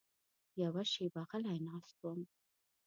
[0.63, 2.21] یوه شېبه غلی ناست وم.